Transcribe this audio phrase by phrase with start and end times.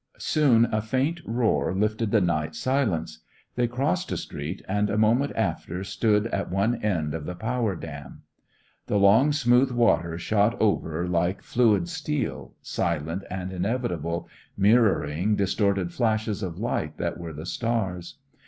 [0.17, 3.19] Soon a faint roar lifted the night silence.
[3.53, 7.75] They crossed a street, and a moment after stood at one end of the power
[7.75, 8.23] dam.
[8.87, 14.27] The long smooth water shot over, like fluid steel, silent and inevitable,
[14.57, 18.15] mirroring distorted flashes of light that were the stars.